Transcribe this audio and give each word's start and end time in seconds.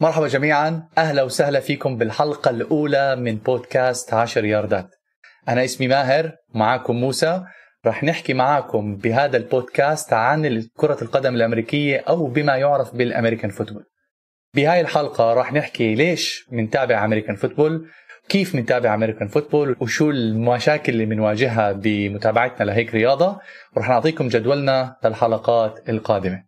مرحبا 0.00 0.28
جميعا. 0.28 0.88
أهلا 0.98 1.22
وسهلا 1.22 1.60
فيكم 1.60 1.96
بالحلقة 1.96 2.50
الأولى 2.50 3.16
من 3.16 3.36
بودكاست 3.36 4.14
10 4.14 4.46
ياردات. 4.46 4.94
أنا 5.48 5.64
اسمي 5.64 5.88
ماهر 5.88 6.36
معاكم 6.54 6.96
موسى. 6.96 7.44
رح 7.86 8.04
نحكي 8.04 8.34
معاكم 8.34 8.96
بهذا 8.96 9.36
البودكاست 9.36 10.12
عن 10.12 10.62
كرة 10.76 10.98
القدم 11.02 11.34
الأمريكية 11.34 12.04
أو 12.08 12.26
بما 12.26 12.56
يعرف 12.56 12.94
بال 12.94 13.05
American 13.05 13.50
football. 13.50 13.84
بهاي 14.54 14.80
الحلقة 14.80 15.34
رح 15.34 15.52
نحكي 15.52 15.94
ليش 15.94 16.46
منتابع 16.52 17.04
American 17.04 17.36
football 17.36 17.88
كيف 18.28 18.54
منتابع 18.54 18.94
American 18.94 19.28
football 19.28 19.76
وشو 19.80 20.10
المشاكل 20.10 20.92
اللي 20.92 21.06
بنواجهها 21.06 21.72
بمتابعتنا 21.72 22.64
لهيك 22.64 22.94
رياضة. 22.94 23.40
ورح 23.76 23.88
نعطيكم 23.88 24.28
جدولنا 24.28 24.96
للحلقات 25.04 25.88
القادمة. 25.88 26.44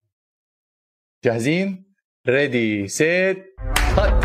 جاهزين؟ 1.25 1.90
ready 2.29 2.89
set 2.89 3.55
hut 3.97 4.25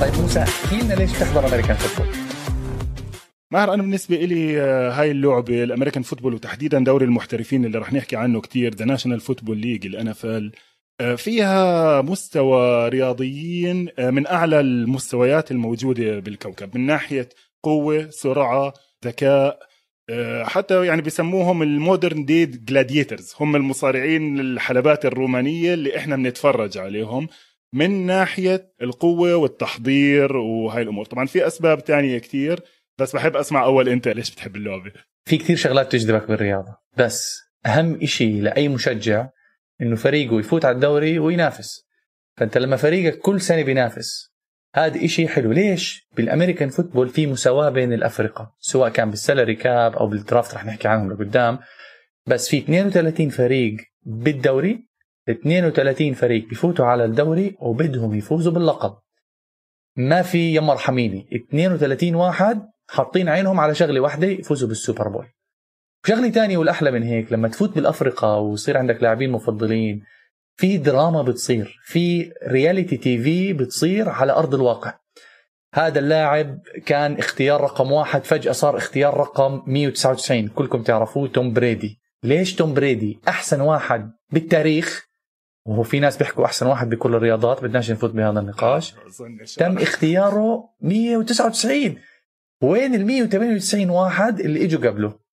طيب 0.00 0.14
موسى 0.20 0.38
احكي 0.42 0.76
لنا 0.80 0.94
ليش 0.94 1.10
بتحضر 1.16 1.46
American 1.48 1.76
football؟ 1.76 2.14
ماهر 3.50 3.74
أنا 3.74 3.82
بالنسبة 3.82 4.16
لي 4.16 4.60
آه، 4.60 4.90
هاي 4.90 5.10
اللعبة 5.10 5.64
ال 5.64 5.68
American 5.68 6.02
football 6.02 6.34
وتحديدا 6.34 6.78
دوري 6.84 7.04
المحترفين 7.04 7.64
اللي 7.64 7.78
رح 7.78 7.92
نحكي 7.92 8.16
عنه 8.16 8.40
كتير 8.40 8.74
the 8.74 8.84
National 8.84 9.20
Football 9.20 9.86
League 9.86 10.24
ال 10.24 10.31
NFL 10.31 10.52
فيها 11.16 12.02
مستوى 12.02 12.88
رياضيين 12.88 13.88
آه، 13.98 14.10
من 14.10 14.26
أعلى 14.26 14.60
المستويات 14.60 15.50
الموجودة 15.50 16.18
بالكوكب 16.18 16.78
من 16.78 16.86
ناحية 16.86 17.28
قوة 17.62 18.10
سرعة 18.10 18.74
ذكاء 19.04 19.58
آه، 20.10 20.44
حتى 20.44 20.86
يعني 20.86 21.02
بيسموهم 21.02 21.62
ال 21.62 21.71
modern 21.71 22.24
day 22.24 22.64
gladiators 22.64 23.34
هم 23.40 23.56
المصارعين 23.56 24.40
الحلبات 24.40 25.06
الرومانية 25.06 25.74
اللي 25.74 25.96
إحنا 25.96 26.16
بنتفرج 26.16 26.78
عليهم 26.78 27.28
من 27.74 28.06
ناحية 28.06 28.72
القوة 28.82 29.36
والتحضير 29.36 30.36
وهاي 30.36 30.82
الأمور. 30.82 31.04
طبعا 31.04 31.26
في 31.26 31.46
أسباب 31.46 31.84
تانية 31.84 32.18
كتير 32.18 32.60
بس 32.98 33.16
بحب 33.16 33.36
أسمع 33.36 33.64
أول 33.64 33.88
أنت 33.88 34.08
ليش 34.08 34.30
بتحب 34.30 34.56
اللعبة. 34.56 34.92
في 35.24 35.36
كثير 35.36 35.56
شغلات 35.56 35.92
تجذبك 35.92 36.28
بالرياضة 36.28 36.76
بس 36.96 37.40
أهم 37.66 37.98
إشي 38.02 38.40
لأي 38.40 38.68
مشجع 38.68 39.28
إنه 39.82 39.96
فريقه 39.96 40.38
يفوت 40.40 40.64
على 40.64 40.74
الدوري 40.74 41.18
وينافس. 41.18 41.86
فأنت 42.36 42.58
لما 42.58 42.76
فريقك 42.76 43.18
كل 43.18 43.40
سنة 43.40 43.62
بينافس 43.62 44.30
هذا 44.74 45.04
إشي 45.04 45.28
حلو. 45.28 45.52
ليش؟ 45.52 46.08
بال 46.16 46.26
American 46.26 46.68
football 46.68 47.08
في 47.08 47.26
مساواة 47.26 47.68
بين 47.68 47.92
الأفرقة 47.92 48.54
سواء 48.58 48.90
كان 48.90 49.10
بال 49.10 49.21
salary 49.21 49.54
cap 49.54 49.96
أو 49.96 50.06
بال 50.06 50.20
draft 50.20 50.54
رح 50.54 50.64
نحكي 50.64 50.88
عنهم 50.88 51.12
لقدام. 51.12 51.58
بس 52.26 52.48
في 52.48 52.58
32 52.58 53.28
فريق 53.28 53.76
بالدوري 54.02 54.86
32 55.30 56.14
فريق 56.14 56.48
بيفوتوا 56.48 56.86
على 56.86 57.04
الدوري 57.04 57.56
وبدهم 57.60 58.14
يفوزوا 58.14 58.52
باللقب. 58.52 58.96
ما 59.96 60.22
في 60.22 60.54
يما 60.56 60.72
ارحميني 60.72 61.28
32 61.34 62.14
واحد 62.14 62.62
حاطين 62.88 63.28
عينهم 63.28 63.60
على 63.60 63.74
شغلة 63.74 64.00
واحدة 64.00 64.26
يفوزوا 64.26 64.68
بال 64.68 64.79
Super 64.79 65.08
Bowl. 65.08 65.26
شغلة 66.06 66.28
تانية 66.30 66.58
والأحلى 66.58 66.90
من 66.90 67.02
هيك 67.02 67.32
لما 67.32 67.48
تفوت 67.48 67.74
بالافرقه 67.74 68.38
ويصير 68.38 68.78
عندك 68.78 69.02
لاعبين 69.02 69.30
مفضلين 69.30 70.02
في 70.56 70.76
دراما 70.76 71.22
بتصير 71.22 71.78
في 71.84 72.32
reality 72.46 72.96
TV 72.96 73.52
بتصير 73.52 74.08
على 74.08 74.32
أرض 74.32 74.54
الواقع. 74.54 74.98
هذا 75.74 75.98
اللاعب 75.98 76.60
كان 76.86 77.18
اختيار 77.18 77.60
رقم 77.60 77.92
واحد 77.92 78.24
فجأة 78.24 78.52
صار 78.52 78.76
اختيار 78.76 79.16
رقم 79.16 79.62
199 79.66 80.48
كلكم 80.48 80.82
تعرفوه 80.82 81.28
توم 81.28 81.52
برادي. 81.52 82.00
ليش 82.24 82.54
توم 82.54 82.74
برادي؟ 82.74 83.20
أحسن 83.28 83.60
واحد 83.60 84.12
بالتاريخ 84.32 85.06
وهو 85.66 85.82
في 85.82 86.00
ناس 86.00 86.16
بيحكوا 86.16 86.44
أحسن 86.44 86.66
واحد 86.66 86.90
بكل 86.90 87.14
الرياضات 87.14 87.62
بدناش 87.62 87.90
نفوت 87.90 88.10
بهذا 88.10 88.40
النقاش. 88.40 88.94
تم 89.56 89.78
اختياره 89.78 90.68
199 90.80 91.96
وين 92.62 92.94
ال 92.94 93.06
198 93.06 93.90
واحد 93.90 94.40
اللي 94.40 94.64
إجوا 94.64 94.90
قبله؟ 94.90 95.29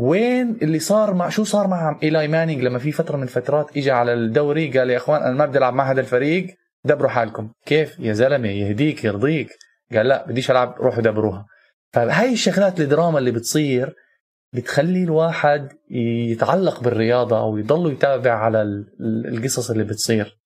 وين 0.00 0.58
اللي 0.62 0.78
صار 0.78 1.14
مع 1.14 1.28
شو 1.28 1.44
صار 1.44 1.66
مع 1.68 1.98
إيلاي 2.02 2.28
مانينج 2.28 2.62
لما 2.62 2.78
في 2.78 2.92
فترة 2.92 3.16
من 3.16 3.22
الفترات 3.22 3.76
اجى 3.76 3.90
على 3.90 4.12
الدوري؟ 4.14 4.78
قال 4.78 4.90
يا 4.90 4.96
إخوان 4.96 5.22
أنا 5.22 5.32
ما 5.34 5.46
بدي 5.46 5.58
ألعب 5.58 5.74
مع 5.74 5.90
هذا 5.92 6.00
الفريق 6.00 6.46
دبروا 6.84 7.10
حالكم. 7.10 7.50
كيف؟ 7.66 7.96
يا 7.98 8.12
زلمة 8.12 8.48
يهديك 8.48 9.04
يرضيك. 9.04 9.48
قال 9.96 10.06
لا 10.08 10.26
بديش 10.28 10.50
ألعب 10.50 10.74
روحوا 10.80 11.02
دبروها. 11.02 11.46
فهاي 11.92 12.32
الشغلات 12.32 12.80
الدراما 12.80 13.18
اللي 13.18 13.30
بتصير 13.30 13.94
بتخلي 14.52 15.02
الواحد 15.04 15.68
يتعلق 15.90 16.82
بالرياضة 16.82 17.40
أو 17.40 17.56
يضل 17.58 17.92
يتابع 17.92 18.32
على 18.32 18.62
ال- 18.62 18.86
ال- 19.00 19.34
القصص 19.38 19.70
اللي 19.70 19.84
بتصير. 19.84 20.36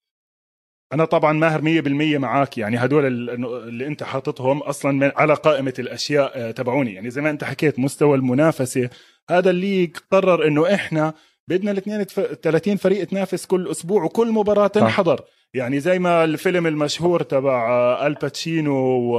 أنا 0.93 1.05
طبعا 1.05 1.33
ماهر 1.33 1.61
100% 1.63 2.19
معك 2.19 2.59
يعني 2.59 2.77
هدول 2.77 3.07
ال- 3.07 3.31
اللي 3.69 3.87
أنت 3.87 4.03
حاططهم 4.03 4.59
أصلا 4.63 4.93
من 4.93 5.13
على 5.17 5.35
قائمة 5.35 5.75
الأشياء 5.79 6.33
آه، 6.35 6.51
تبعوني. 6.51 6.95
يعني 6.95 7.11
زي 7.11 7.21
ما 7.21 7.31
أنت 7.31 7.45
حكيت 7.45 7.79
مستوى 7.79 8.17
المنافسة 8.17 8.91
هذا 9.31 9.51
ال 9.51 9.57
league 9.57 9.97
قرر 10.11 10.47
إنه 10.47 10.75
إحنا 10.75 11.15
بدنا 11.49 11.71
ال 11.71 11.77
32 11.77 12.77
فريق 12.77 13.05
تنافس 13.05 13.47
كل 13.47 13.71
أسبوع 13.71 14.05
وكل 14.05 14.33
مباراة 14.33 14.67
تنحضر. 14.67 15.21
يعني 15.55 15.81
زي 15.81 15.99
ما 15.99 16.25
الفيلم 16.25 16.67
المشهور 16.67 17.23
تبع 17.23 18.07
الباتشينو 18.07 18.75
و 18.75 19.19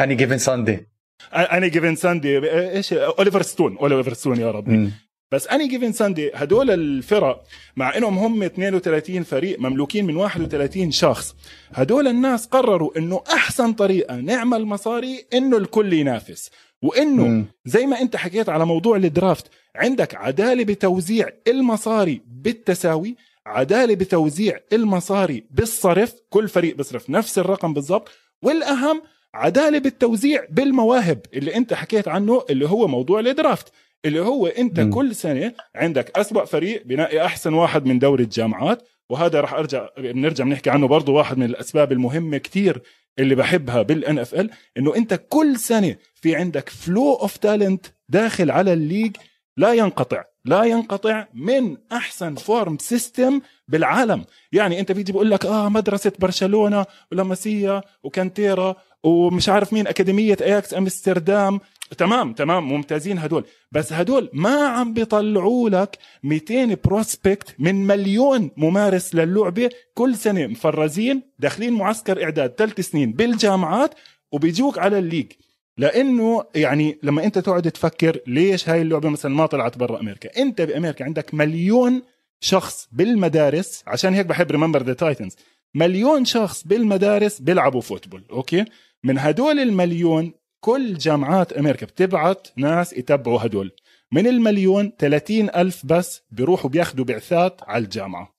Any 0.00 0.14
Given 0.14 0.38
Sunday 0.38 0.88
Any 1.34 1.68
Given 1.68 1.94
Sunday 1.94 2.38
إيش؟ 2.70 2.92
اوليفر 2.92 3.42
ستون 3.42 3.76
اوليفر 3.76 4.12
ستون 4.12 4.40
يا 4.40 4.50
رب 4.50 4.90
بس 5.32 5.46
Any 5.48 5.68
Given 5.68 5.92
Sunday 5.92 6.30
هدول 6.34 6.70
الفرق 6.70 7.42
مع 7.76 7.96
إنهم 7.96 8.18
هم 8.18 8.42
32 8.42 9.22
فريق 9.22 9.60
مملوكين 9.60 10.04
من 10.04 10.16
31 10.16 10.90
شخص 10.90 11.36
هدول 11.72 12.08
الناس 12.08 12.46
قرروا 12.46 12.98
إنه 12.98 13.22
أحسن 13.32 13.72
طريقة 13.72 14.16
نعمل 14.16 14.64
مصاري 14.64 15.24
إنه 15.34 15.56
الكل 15.56 15.92
ينافس. 15.92 16.50
وإنه. 16.82 17.44
زي 17.64 17.86
ما 17.86 18.00
أنت 18.00 18.16
حكيت 18.16 18.48
على 18.48 18.66
موضوع 18.66 18.96
الدرافت 18.96 19.46
عندك 19.76 20.14
عدالة 20.14 20.64
بتوزيع 20.64 21.28
المصاري 21.48 22.20
بالتساوي 22.26 23.16
عدالة 23.46 23.94
بتوزيع 23.94 24.58
المصاري 24.72 25.44
بالصرف 25.50 26.14
كل 26.30 26.48
فريق 26.48 26.76
بيصرف 26.76 27.10
نفس 27.10 27.38
الرقم 27.38 27.74
بالضبط 27.74 28.08
والأهم 28.42 29.02
عدالة 29.34 29.78
بالتوزيع 29.78 30.44
بالمواهب 30.50 31.20
اللي 31.34 31.56
أنت 31.56 31.74
حكيت 31.74 32.08
عنه 32.08 32.44
اللي 32.50 32.68
هو 32.68 32.88
موضوع 32.88 33.20
الدرافت 33.20 33.72
اللي 34.04 34.20
هو 34.20 34.46
أنت. 34.46 34.80
م. 34.80 34.90
كل 34.90 35.14
سنة 35.14 35.52
عندك 35.74 36.18
أسوأ 36.18 36.44
فريق 36.44 36.82
بنقي 36.86 37.24
أحسن 37.24 37.54
واحد 37.54 37.86
من 37.86 37.98
دوري 37.98 38.24
الجامعات 38.24 38.82
وهذا 39.10 39.40
راح 39.40 39.54
أرجع 39.54 39.88
بنرجع 39.98 40.44
بنحكي 40.44 40.70
عنه 40.70 40.88
برضه 40.88 41.12
واحد 41.12 41.38
من 41.38 41.46
الأسباب 41.46 41.92
المهمة 41.92 42.38
كتير 42.38 42.82
اللي 43.18 43.34
بحبها 43.34 43.82
بال 43.82 44.18
NFL 44.18 44.50
إنه 44.78 44.96
أنت 44.96 45.20
كل 45.28 45.56
سنة 45.58 45.96
في 46.14 46.36
عندك 46.36 46.68
flow 46.68 47.14
of 47.14 47.36
talent 47.36 47.86
داخل 48.08 48.50
على 48.50 48.72
ال 48.72 48.78
league 48.78 49.16
لا 49.56 49.72
ينقطع 49.72 50.24
لا 50.44 50.64
ينقطع 50.64 51.26
من 51.34 51.76
أحسن 51.92 52.34
farm 52.34 52.78
system 52.78 53.40
بالعالم. 53.68 54.24
يعني 54.52 54.80
أنت 54.80 54.92
بيجي 54.92 55.12
بقول 55.12 55.30
لك 55.30 55.46
آه 55.46 55.68
مدرسة 55.68 56.12
برشلونة 56.18 56.86
ولاماسيا 57.12 57.82
وكانتيرا 58.02 58.76
ومش 59.04 59.48
عارف 59.48 59.72
مين 59.72 59.86
أكاديمية 59.86 60.36
اياكس 60.40 60.74
أمستردام. 60.74 61.60
تمام 61.98 62.32
تمام 62.32 62.68
ممتازين 62.68 63.18
هدول. 63.18 63.44
بس 63.72 63.92
هدول 63.92 64.30
ما 64.32 64.66
عم 64.66 64.92
بيطلعوا 64.92 65.70
لك 65.70 65.98
200 66.22 66.74
prospect 66.84 67.54
من 67.58 67.86
مليون 67.86 68.50
ممارس 68.56 69.14
للعبة 69.14 69.70
كل 69.94 70.16
سنة. 70.16 70.46
مفرزين 70.46 71.22
داخلين 71.38 71.72
معسكر 71.72 72.24
إعداد 72.24 72.54
ثلاث 72.58 72.80
سنين 72.80 73.12
بالجامعات 73.12 73.94
وبيجوك 74.32 74.78
على 74.78 74.98
ال 74.98 75.02
league. 75.02 75.32
لأنه 75.78 76.44
يعني 76.54 76.98
لما 77.02 77.24
أنت 77.24 77.38
تقعد 77.38 77.70
تفكر 77.70 78.18
ليش 78.26 78.68
هاي 78.68 78.82
اللعبة 78.82 79.08
مثلا 79.08 79.34
ما 79.34 79.46
طلعت 79.46 79.78
برا 79.78 80.00
أمريكا؟ 80.00 80.42
أنت 80.42 80.60
بأمريكا 80.62 81.04
عندك 81.04 81.34
مليون 81.34 82.02
شخص 82.40 82.88
بالمدارس 82.92 83.82
عشان 83.86 84.14
هيك 84.14 84.26
بحب 84.26 84.50
Remember 84.50 84.82
the 84.82 84.92
Titans 84.92 85.36
مليون 85.74 86.24
شخص 86.24 86.66
بالمدارس 86.66 87.40
بيلعبوا 87.40 87.80
football 87.80 88.24
okay؟ 88.30 88.64
من 89.04 89.18
هدول 89.18 89.60
المليون 89.60 90.32
كل 90.64 90.94
جامعات 90.94 91.52
أمريكا 91.52 91.86
بتبعت 91.86 92.48
ناس 92.56 92.92
يتبعوا 92.92 93.46
هدول. 93.46 93.72
من 94.12 94.26
المليون 94.26 94.92
30 94.98 95.50
ألف 95.50 95.86
بس 95.86 96.22
بيروحوا 96.30 96.70
بياخدوا 96.70 97.04
بعثات 97.04 97.60
على 97.62 97.84
الجامعة. 97.84 98.34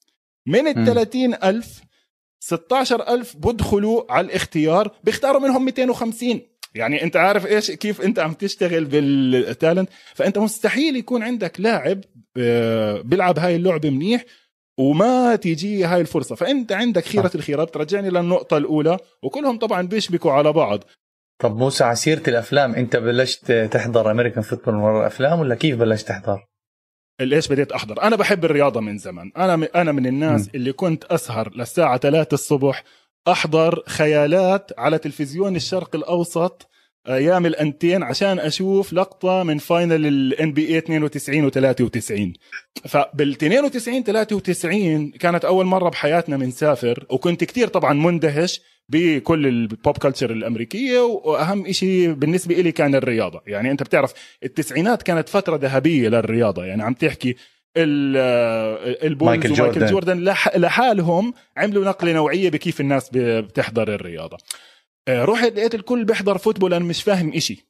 من 0.47 0.67
ال 0.67 0.79
مم. 0.79 0.85
30 0.85 1.33
ألف 1.33 1.81
16 2.39 3.07
ألف 3.07 3.35
بدخلوا 3.37 4.11
على 4.11 4.27
الاختيار 4.27 4.91
بيختاروا 5.03 5.41
منهم 5.41 5.65
250 5.65 6.41
يعني 6.75 7.03
أنت 7.03 7.15
عارف 7.15 7.45
إيش؟ 7.45 7.71
كيف 7.71 8.01
أنت 8.01 8.19
عم 8.19 8.33
تشتغل 8.33 8.85
بالتالنت 8.85 9.89
فأنت 10.13 10.37
مستحيل 10.37 10.95
يكون 10.95 11.23
عندك 11.23 11.59
لاعب 11.59 12.01
آه، 12.37 13.01
بيلعب 13.01 13.39
هاي 13.39 13.55
اللعبة 13.55 13.89
منيح 13.89 14.25
وما 14.77 15.35
تيجي 15.35 15.85
هاي 15.85 16.01
الفرصة. 16.01 16.35
فأنت 16.35 16.71
عندك 16.71 17.05
خيرة 17.05 17.31
الخيرات 17.35 17.67
بترجعني 17.67 18.09
للنقطة 18.09 18.57
الأولى 18.57 18.97
وكلهم 19.23 19.57
طبعا 19.59 19.81
بيشبكوا 19.81 20.31
على 20.31 20.53
بعض. 20.53 20.83
طب 21.43 21.57
موسى 21.57 21.83
على 21.83 21.95
سيره 21.95 22.23
الأفلام 22.27 22.75
أنت 22.75 22.95
بلشت 22.95 23.51
تحضر 23.51 24.11
American 24.11 24.43
football 24.43 24.75
من 24.75 24.81
ورا 24.81 24.99
الأفلام 24.99 25.39
ولا 25.39 25.55
كيف 25.55 25.75
بلشت 25.75 26.07
تحضر؟ 26.07 26.45
ليش 27.21 27.47
بديت 27.47 27.71
أحضر 27.71 28.01
أنا 28.01 28.15
بحب 28.15 28.45
الرياضة 28.45 28.81
من 28.81 28.97
زمان 28.97 29.31
أنا 29.37 29.67
أنا 29.75 29.91
من 29.91 30.05
الناس 30.07 30.47
م. 30.47 30.51
اللي 30.55 30.73
كنت 30.73 31.03
أسهر 31.03 31.51
للساعة 31.55 31.97
3 31.97 32.33
الصبح 32.33 32.83
أحضر 33.27 33.83
خيالات 33.87 34.71
على 34.77 34.97
تلفزيون 34.97 35.55
الشرق 35.55 35.95
الأوسط 35.95 36.69
أيام 37.07 37.45
الأنتين 37.45 38.03
عشان 38.03 38.39
أشوف 38.39 38.93
لقطة 38.93 39.43
من 39.43 39.57
final 39.57 39.97
ال 39.97 40.05
NBA 40.05 40.77
92 40.77 41.51
و93 41.51 42.37
فبال 42.87 43.31
92 43.31 44.03
93 44.03 45.11
كانت 45.11 45.45
أول 45.45 45.65
مرة 45.65 45.89
بحياتنا 45.89 46.37
بنسافر 46.37 47.05
وكنت 47.09 47.43
كتير 47.43 47.67
طبعا 47.67 47.93
مندهش 47.93 48.61
بكل 48.89 49.47
ال 49.47 49.60
pop 49.60 49.97
culture 49.97 50.31
الأمريكية 50.31 50.99
وأهم 50.99 51.71
شيء 51.71 52.13
بالنسبة 52.13 52.55
لي 52.55 52.71
كان 52.71 52.95
الرياضة. 52.95 53.41
يعني 53.47 53.71
أنت 53.71 53.83
بتعرف 53.83 54.13
التسعينات 54.43 55.03
كانت 55.03 55.29
فترة 55.29 55.55
ذهبية 55.57 56.09
للرياضة. 56.09 56.65
يعني 56.65 56.83
عم 56.83 56.93
تحكي 56.93 57.35
ال 57.77 58.03
Bulls 58.03 59.29
مايكل 59.29 59.53
جوردن, 59.53 59.77
ومايكل 59.77 59.91
جوردن 59.91 60.23
لحالهم 60.55 61.33
عملوا 61.57 61.85
نقلة 61.85 62.13
نوعية 62.13 62.49
بكيف 62.49 62.81
الناس 62.81 63.09
بتحضر 63.13 63.95
الرياضة. 63.95 64.37
آه، 65.07 65.25
رحت 65.25 65.53
لقيت 65.53 65.75
الكل 65.75 66.05
بيحضر 66.05 66.37
football 66.37 66.73
أنا 66.73 66.85
مش 66.85 67.03
فاهم 67.03 67.33
إشي. 67.33 67.65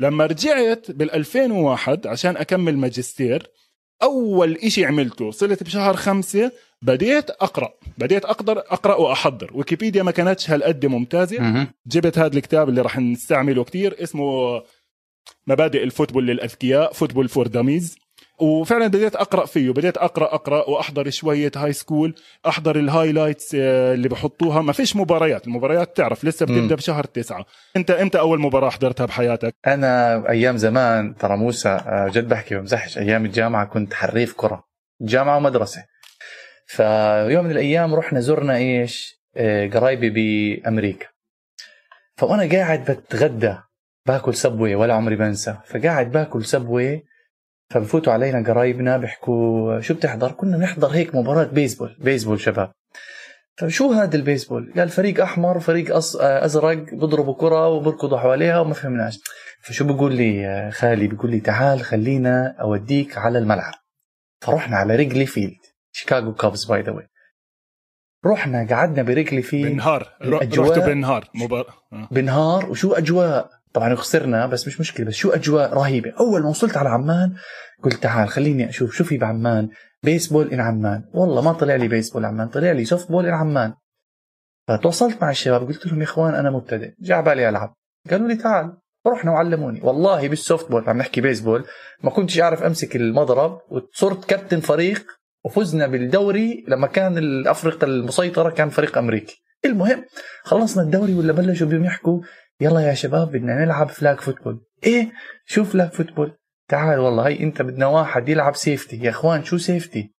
لما 0.00 0.26
رجعت 0.26 0.90
بال 0.90 1.12
2001 1.12 2.06
عشان 2.06 2.36
أكمل 2.36 2.76
ماجستير 2.78 3.50
أول 4.02 4.52
إشي 4.52 4.84
عملته 4.84 5.30
صرت 5.30 5.62
بشهر 5.62 5.96
خمسة 5.96 6.52
بديت 6.84 7.30
أقرأ. 7.30 7.72
بديت 7.98 8.24
أقدر 8.24 8.58
أقرأ 8.58 8.94
وأحضر. 8.94 9.50
ويكيبيديا 9.54 10.02
ما 10.02 10.10
كانتش 10.10 10.50
هالقد 10.50 10.86
ممتازة. 10.86 11.66
جبت 11.86 12.18
هذا 12.18 12.36
الكتاب 12.36 12.68
اللي 12.68 12.80
راح 12.82 12.98
نستعمله 12.98 13.64
كتير 13.64 13.96
اسمه 14.02 14.62
مبادئ 15.46 15.84
ال 15.84 15.89
football 15.89 16.26
للأذكياء 16.26 16.92
Football 16.92 17.28
for 17.28 17.46
Dummies 17.46 17.96
وفعلا 18.38 18.86
بديت 18.86 19.16
أقرأ 19.16 19.46
فيه 19.46 19.70
بديت 19.70 19.96
أقرأ 19.96 20.34
أقرأ 20.34 20.70
وأحضر 20.70 21.10
شوية 21.10 21.50
high 21.56 21.72
school 21.72 22.14
أحضر 22.46 22.76
ال 22.76 22.83
highlights 22.83 23.54
آه، 23.54 23.94
اللي 23.94 24.08
بحطوها. 24.08 24.62
ما 24.62 24.72
فيش 24.72 24.96
مباريات. 24.96 25.46
المباريات 25.46 25.96
تعرف 25.96 26.24
لسه 26.24 26.46
بتبدأ 26.46 26.74
بشهر 26.74 27.04
تسعة. 27.04 27.46
أنت 27.76 27.90
إمتى 27.90 28.18
أول 28.18 28.40
مباراة 28.40 28.70
حضرتها 28.70 29.06
بحياتك؟ 29.06 29.54
أنا 29.66 30.22
أيام 30.30 30.56
زمان 30.56 31.16
ترى 31.16 31.36
موسى 31.36 31.68
آه، 31.68 32.10
جد 32.12 32.28
بحكي 32.28 32.54
بمزحش. 32.54 32.98
أيام 32.98 33.24
الجامعة 33.24 33.64
كنت 33.64 33.94
حريف 33.94 34.34
كرة. 34.36 34.64
جامعة 35.00 35.36
ومدرسة. 35.36 35.84
فيوم 36.66 37.44
من 37.44 37.50
الأيام 37.50 37.94
رحنا 37.94 38.20
زرنا 38.20 38.56
إيش؟ 38.56 39.20
آه، 39.36 39.68
قرايبي 39.68 40.10
بأمريكا. 40.10 41.06
فأنا 42.16 42.52
قاعد 42.52 42.90
بتغدى 42.90 43.56
باكل 44.06 44.34
سبوي 44.34 44.74
ولا 44.74 44.94
عمري 44.94 45.16
بنسى. 45.16 45.56
فقاعد 45.66 46.12
باكل 46.12 46.44
سبوي 46.44 47.04
فبفوتوا 47.70 48.12
علينا 48.12 48.48
قرايبنا 48.48 48.96
بيحكوا 48.96 49.80
شو 49.80 49.94
بتحضر؟ 49.94 50.32
كنا 50.32 50.56
بنحضر 50.56 50.88
هيك 50.88 51.14
مباراة 51.14 51.44
بيسبول 51.44 51.96
بيسبول 51.98 52.40
شباب. 52.40 52.72
فشو 53.56 53.92
هذا 53.92 54.16
البيسبول؟ 54.16 54.72
قال 54.76 54.88
فريق 54.88 55.22
أحمر 55.22 55.56
وفريق 55.56 55.96
أزرق 56.20 56.76
بيضربوا 56.76 57.34
كرة 57.34 57.68
وبركضوا 57.68 58.18
حواليها 58.18 58.60
وما 58.60 58.74
فهمناش. 58.74 59.20
فشو 59.62 59.84
بقول 59.84 60.14
لي 60.14 60.70
خالي؟ 60.72 61.06
بيقول 61.06 61.30
لي 61.30 61.40
تعال 61.40 61.80
خلينا 61.80 62.56
أوديك 62.60 63.18
على 63.18 63.38
الملعب. 63.38 63.74
فرحنا 64.40 64.76
على 64.76 64.96
Wrigley 64.96 65.26
Field 65.26 65.56
Chicago 65.96 66.34
Cubs 66.34 66.64
by 66.64 66.82
the 66.82 66.92
way 66.92 67.08
رحنا 68.26 68.66
قعدنا 68.70 69.02
ب 69.02 69.07
Wrigley 69.07 69.42
Field 69.42 69.72
بنهار. 69.72 70.16
رحتوا 70.22 70.86
بنهار. 70.86 71.30
مباراة 71.34 71.74
بنهار 72.10 72.70
وشو 72.70 72.92
أجواء؟ 72.92 73.50
طبعا 73.72 73.94
خسرنا 73.94 74.46
بس 74.46 74.66
مش 74.66 74.80
مشكلة 74.80 75.06
بس 75.06 75.14
شو 75.14 75.30
أجواء 75.30 75.74
رهيبة. 75.74 76.12
أول 76.20 76.42
ما 76.42 76.48
وصلت 76.48 76.76
على 76.76 76.88
عمان 76.88 77.34
قلت 77.82 77.94
تعال 77.94 78.28
خليني 78.28 78.68
أشوف 78.68 78.94
شو 78.94 79.04
في 79.04 79.18
بعمان. 79.18 79.68
baseball 80.02 80.52
in 80.52 80.60
عمان. 80.60 81.04
والله 81.14 81.42
ما 81.42 81.52
طلع 81.52 81.74
لي 81.74 81.88
بيسبول 81.88 82.24
عمان 82.24 82.48
طلع 82.48 82.72
لي 82.72 82.84
softball 82.84 83.26
in 83.26 83.34
عمان. 83.34 83.74
فتواصلت 84.68 85.22
مع 85.22 85.30
الشباب 85.30 85.66
قلت 85.66 85.86
لهم 85.86 85.98
يا 85.98 86.04
إخوان 86.04 86.34
أنا 86.34 86.50
مبتدئ. 86.50 86.94
جاء 87.00 87.22
بالي 87.22 87.48
ألعب. 87.48 87.74
قالوا 88.10 88.28
لي 88.28 88.36
تعال. 88.36 88.76
رحنا 89.06 89.30
وعلموني. 89.30 89.80
والله 89.82 90.28
بال 90.28 90.70
softball 90.70 90.88
عم 90.88 90.98
نحكي 90.98 91.20
بيسبول 91.20 91.64
ما 92.02 92.10
كنتش 92.10 92.40
أعرف 92.40 92.62
أمسك 92.62 92.96
المضرب 92.96 93.60
وصرت 93.68 94.24
كابتن 94.24 94.60
فريق 94.60 95.06
وفزنا 95.44 95.86
بالدوري 95.86 96.64
لما 96.68 96.86
كان 96.86 97.18
الافرقه 97.18 97.84
المسيطرة 97.84 98.50
كان 98.50 98.70
فريق 98.70 98.98
أمريكي. 98.98 99.42
المهم 99.64 100.04
خلصنا 100.42 100.82
الدوري 100.82 101.14
ولا 101.14 101.32
بلشوا 101.32 101.66
بيهم 101.66 101.84
يحكوا 101.84 102.20
يلا 102.60 102.80
يا 102.80 102.94
شباب 102.94 103.28
بدنا 103.32 103.64
نلعب 103.64 103.88
flag 103.88 104.20
football 104.20 104.60
إيه؟ 104.84 105.12
شو 105.46 105.64
flag 105.64 105.90
football 105.90 106.36
تعال 106.68 106.98
والله 106.98 107.28
هي 107.28 107.40
أنت 107.40 107.62
بدنا 107.62 107.86
واحد 107.86 108.28
يلعب 108.28 108.56
safety 108.56 108.96
يا 108.96 109.10
إخوان 109.10 109.44
شو 109.44 109.58
safety 109.58 110.14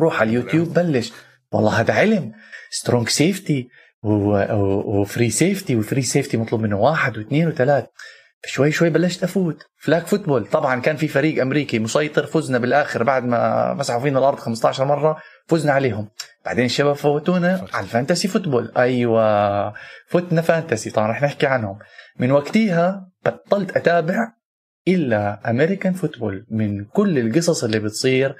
روح 0.00 0.20
على 0.20 0.30
اليوتيوب 0.30 0.74
بلش. 0.74 1.12
والله 1.52 1.80
هذا 1.80 1.94
علم. 1.94 2.32
strong 2.70 3.08
safety 3.08 3.68
و 4.02 4.28
free 4.28 5.30
safety 5.30 5.76
و 5.76 5.81
free 5.81 6.02
safety 6.02 6.36
مطلوب 6.36 6.60
منه 6.60 6.80
واحد 6.80 7.18
واثنين 7.18 7.48
وثلاث. 7.48 7.84
شوي 8.46 8.72
شوي 8.72 8.90
بلشت 8.90 9.22
أفوت. 9.22 9.62
flag 9.78 10.06
football. 10.06 10.46
طبعا 10.46 10.80
كان 10.80 10.96
في 10.96 11.08
فريق 11.08 11.42
أمريكي 11.42 11.78
مسيطر 11.78 12.26
فزنا 12.26 12.58
بالآخر 12.58 13.02
بعد 13.02 13.24
ما 13.24 13.74
مسحوا 13.74 14.00
فينا 14.00 14.18
الأرض 14.18 14.38
15 14.38 14.84
مرة 14.84 15.16
فزنا 15.48 15.72
عليهم. 15.72 16.08
بعدين 16.44 16.64
الشباب 16.64 16.94
فوتونا 16.94 17.66
على 17.72 17.84
ال 17.84 17.89
fantasy 17.89 18.28
football. 18.28 18.72
أيوه. 18.76 19.74
فتنا 20.08 20.42
fantasy. 20.42 20.90
طبعا 20.90 21.10
رح 21.10 21.22
نحكي 21.22 21.46
عنهم. 21.46 21.78
من 22.18 22.30
وقتها 22.30 23.08
بطلت 23.26 23.76
أتابع 23.76 24.32
إلا 24.88 25.50
American 25.50 25.92
football 25.92 26.46
من 26.50 26.84
كل 26.84 27.18
القصص 27.18 27.64
اللي 27.64 27.78
بتصير 27.78 28.36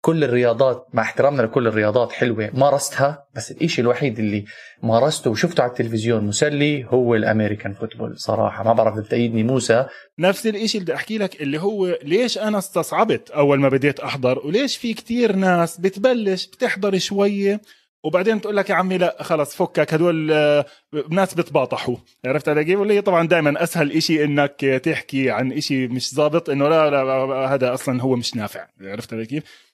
كل 0.00 0.24
الرياضات 0.24 0.86
مع 0.92 1.02
احترامنا 1.02 1.42
لكل 1.42 1.66
الرياضات 1.66 2.12
حلوة 2.12 2.50
مارستها 2.54 3.26
بس 3.34 3.50
الإشي 3.50 3.80
الوحيد 3.80 4.18
اللي 4.18 4.44
مارسته 4.82 5.30
وشفته 5.30 5.62
على 5.62 5.70
التلفزيون 5.70 6.24
مسلي 6.24 6.84
هو 6.84 7.14
ال 7.14 7.21
American 7.21 7.74
football 7.74 8.18
صراحة 8.18 8.64
ما 8.64 8.72
بعرف 8.72 8.98
بتأيدني 8.98 9.42
موسى 9.42 9.86
نفس 10.18 10.46
اللي 10.46 10.68
بدي 10.74 10.94
أحكي 10.94 11.18
لك 11.18 11.42
اللي 11.42 11.60
هو 11.60 11.98
ليش 12.02 12.38
أنا 12.38 12.58
استصعبت 12.58 13.30
أول 13.30 13.60
ما 13.60 13.68
بديت 13.68 14.00
أحضر 14.00 14.38
وليش 14.38 14.76
في 14.76 14.94
كتير 14.94 15.36
ناس 15.36 15.80
بتبلش 15.80 16.46
بتحضر 16.46 16.98
شوية 16.98 17.60
وبعدين 18.04 18.40
تقول 18.40 18.56
لك 18.56 18.70
يا 18.70 18.74
عمي 18.74 18.98
لا 18.98 19.22
خلص 19.22 19.54
فكك 19.54 19.94
هدول 19.94 20.32
آه، 20.32 20.64
ناس 21.10 21.34
بتباطحوا 21.34 21.96
عرفت 22.24 22.48
علي 22.48 22.64
كيف؟ 22.64 22.78
واللي 22.78 23.00
طبعا 23.00 23.28
دائما 23.28 23.62
أسهل 23.62 23.92
إشي 23.92 24.24
إنك 24.24 24.80
تحكي 24.84 25.30
عن 25.30 25.52
إشي 25.52 25.86
مش 25.86 26.14
ظابط 26.14 26.50
إنه 26.50 26.68
لا 26.68 26.90
لا 26.90 27.54
هذا 27.54 27.74
أصلا 27.74 28.02
هو 28.02 28.16
مش 28.16 28.36
نافع 28.36 28.66
عرفت 28.80 29.12
علي 29.12 29.26
كيف؟ 29.26 29.69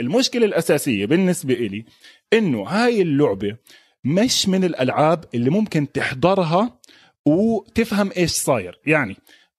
المشكلة 0.00 0.44
الأساسية 0.44 1.06
بالنسبة 1.06 1.54
إلي 1.54 1.84
إنه 2.32 2.62
هاي 2.62 3.02
اللعبة 3.02 3.56
مش 4.04 4.48
من 4.48 4.64
الألعاب 4.64 5.24
اللي 5.34 5.50
ممكن 5.50 5.92
تحضرها 5.92 6.78
وتفهم 7.26 8.10
إيش 8.16 8.30
صاير. 8.30 8.80
يعني 8.86 9.16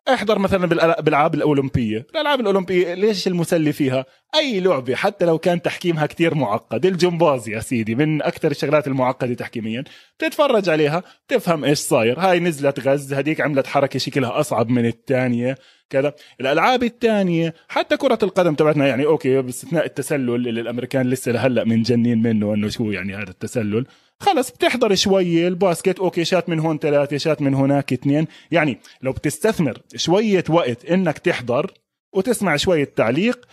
أحضر 0.10 0.40
مثلا 0.40 0.66
بالألعاب 0.66 1.36
الأولمبية. 1.36 2.08
الألعاب 2.16 2.40
الأولمبية 2.40 2.94
ليش 2.94 3.28
المسلي 3.28 3.74
فيها؟ 3.74 4.06
أي 4.36 4.60
لعبة 4.60 4.96
حتى 4.96 5.26
لو 5.26 5.38
كان 5.38 5.62
تحكيمها 5.62 6.06
كتير 6.06 6.36
معقد. 6.36 6.86
الجمباز 6.86 7.50
يا 7.50 7.60
سيدي 7.60 7.96
من 7.96 8.22
أكثر 8.22 8.52
الشغلات 8.52 8.88
المعقدة 8.88 9.34
تحكيميا. 9.34 9.84
تتفرج 10.20 10.70
عليها 10.70 11.04
تفهم 11.28 11.64
إيش 11.64 11.78
صاير. 11.80 12.20
هاي 12.20 12.40
نزلت 12.40 12.80
غز 12.80 13.14
هديك 13.14 13.42
عملت 13.42 13.68
حركة 13.68 14.00
شكلها 14.00 14.40
أصعب 14.40 14.70
من 14.70 14.86
الثانية. 14.86 15.58
كذا. 15.94 16.14
الألعاب 16.42 16.84
الثانية 16.84 17.54
حتى 17.68 17.98
كرة 17.98 18.20
القدم 18.24 18.54
تبعتنا 18.54 18.88
يعني 18.88 19.06
okay 19.06 19.42
باستثناء 19.42 19.86
التسلل 19.86 20.36
اللي 20.36 20.62
الأمريكان 20.62 21.10
لسه 21.10 21.32
لهلأ 21.32 21.64
منجنين 21.64 22.22
منه 22.22 22.54
إنه 22.54 22.70
شو 22.70 22.92
يعني 22.92 23.16
هذا 23.16 23.30
التسلل. 23.30 23.86
خلص 24.20 24.52
بتحضر 24.52 24.96
شوية 24.96 25.48
ال 25.48 25.55
basket 25.55 26.00
okay 26.00 26.26
shot 26.26 26.50
من 26.50 26.60
هون 26.60 26.80
ثلاثة 26.80 27.18
shot 27.18 27.42
من 27.42 27.54
هناك 27.54 27.94
اثنين. 27.94 28.28
يعني 28.52 28.80
لو 29.02 29.12
بتستثمر 29.12 29.82
شوية 29.96 30.44
وقت 30.50 30.86
إنك 30.86 31.18
تحضر 31.18 31.72
وتسمع 32.14 32.56
شوية 32.56 32.92
تعليق 32.96 33.46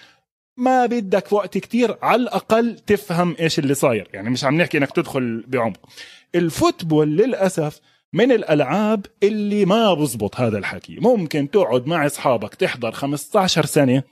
ما 0.56 0.86
بدك 0.86 1.32
وقت 1.32 1.58
كتير 1.58 1.96
على 2.02 2.22
الأقل 2.22 2.76
تفهم 2.86 3.36
إيش 3.40 3.58
اللي 3.58 3.74
صاير. 3.74 4.08
يعني 4.14 4.30
مش 4.30 4.44
عم 4.44 4.60
نحكي 4.60 4.78
إنك 4.78 4.92
تدخل 4.92 5.44
بعمق. 5.48 5.88
الفوتبول 6.34 7.16
للأسف 7.16 7.80
من 8.12 8.32
الألعاب 8.32 9.06
اللي 9.22 9.64
ما 9.64 9.94
بزبط 9.94 10.40
هذا 10.40 10.58
الحكي. 10.58 10.96
ممكن 11.00 11.50
تقعد 11.50 11.86
مع 11.86 12.06
أصحابك 12.06 12.54
تحضر 12.54 12.92
15 12.92 13.66
سنة. 13.66 14.02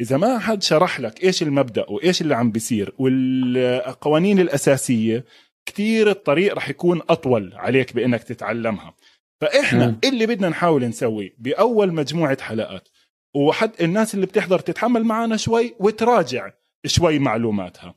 إذا 0.00 0.16
ما 0.16 0.38
حد 0.38 0.62
شرح 0.62 1.00
لك 1.00 1.24
إيش 1.24 1.42
المبدأ 1.42 1.84
وإيش 1.88 2.22
اللي 2.22 2.34
عم 2.34 2.50
بيصير 2.50 2.94
والقوانين 2.98 4.38
الأساسية 4.38 5.24
كتير 5.66 6.10
الطريق 6.10 6.54
رح 6.54 6.68
يكون 6.68 7.00
أطول 7.10 7.52
عليك 7.54 7.92
بإنك 7.94 8.22
تتعلمها. 8.22 8.94
فإحنا 9.40 9.86
م. 9.86 9.98
اللي 10.04 10.26
بدنا 10.26 10.48
نحاول 10.48 10.84
نسويه 10.84 11.34
بأول 11.38 11.92
مجموعة 11.94 12.42
حلقات 12.42 12.88
وحتى 13.34 13.70
الناس 13.80 14.14
اللي 14.14 14.26
بتحضر 14.26 14.58
تتحمل 14.58 15.04
معنا 15.04 15.36
شوي 15.36 15.74
وتراجع 15.78 16.50
شوي 16.86 17.18
معلوماتها. 17.18 17.94